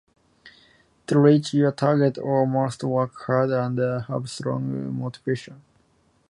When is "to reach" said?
1.05-1.53